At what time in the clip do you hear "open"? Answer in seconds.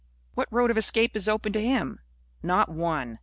1.29-1.53